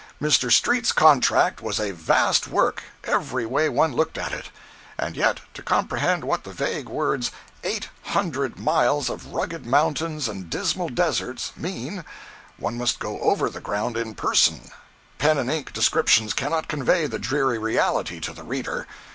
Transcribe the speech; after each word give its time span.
Mr. 0.19 0.51
Street's 0.51 0.91
contract 0.91 1.61
was 1.61 1.79
a 1.79 1.91
vast 1.91 2.47
work, 2.47 2.81
every 3.03 3.45
way 3.45 3.69
one 3.69 3.93
looked 3.95 4.17
at 4.17 4.31
it; 4.31 4.49
and 4.97 5.15
yet 5.15 5.41
to 5.53 5.61
comprehend 5.61 6.23
what 6.23 6.43
the 6.43 6.51
vague 6.51 6.89
words 6.89 7.29
"eight 7.63 7.87
hundred 8.05 8.57
miles 8.57 9.11
of 9.11 9.27
rugged 9.27 9.63
mountains 9.63 10.27
and 10.27 10.49
dismal 10.49 10.89
deserts" 10.89 11.51
mean, 11.55 12.03
one 12.57 12.79
must 12.79 12.97
go 12.97 13.19
over 13.19 13.47
the 13.47 13.61
ground 13.61 13.95
in 13.95 14.15
person—pen 14.15 15.37
and 15.37 15.51
ink 15.51 15.71
descriptions 15.71 16.33
cannot 16.33 16.67
convey 16.67 17.05
the 17.05 17.19
dreary 17.19 17.59
reality 17.59 18.19
to 18.19 18.33
the 18.33 18.43
reader. 18.43 18.87